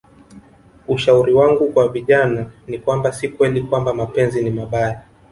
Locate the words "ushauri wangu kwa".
0.87-1.87